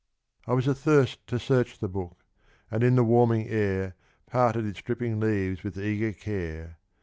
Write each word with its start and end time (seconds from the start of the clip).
I 0.47 0.53
was 0.53 0.67
athirst 0.67 1.27
To 1.27 1.37
search 1.37 1.77
the 1.77 1.87
lx)ok, 1.87 2.13
and 2.71 2.81
in 2.81 2.95
the 2.95 3.03
wanninj^ 3.03 3.51
air 3.51 3.95
Parted 4.25 4.65
its 4.65 4.81
drippint,' 4.81 5.19
leaves 5.19 5.63
with 5.63 5.77
eager 5.77 6.11
care. 6.11 6.79